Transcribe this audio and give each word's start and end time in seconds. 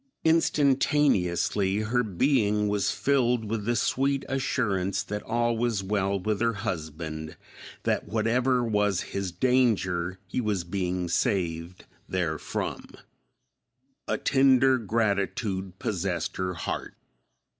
Instantaneously 0.23 1.77
her 1.81 2.01
being 2.01 2.67
was 2.67 2.89
filled 2.89 3.45
with 3.45 3.65
the 3.65 3.75
sweet 3.75 4.25
assurance 4.27 5.03
that 5.03 5.21
all 5.21 5.55
was 5.55 5.83
well 5.83 6.19
with 6.19 6.41
her 6.41 6.53
husband; 6.53 7.37
that 7.83 8.07
whatever 8.07 8.63
was 8.63 9.01
his 9.13 9.31
danger 9.31 10.17
he 10.25 10.41
was 10.41 10.63
being 10.63 11.07
saved 11.07 11.85
therefrom. 12.09 12.89
A 14.07 14.17
tender 14.17 14.79
gratitude 14.79 15.77
possessed 15.77 16.37
her 16.37 16.55
heart. 16.55 16.95